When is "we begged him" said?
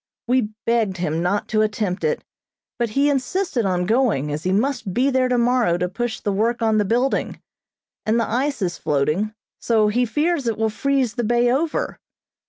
0.27-1.21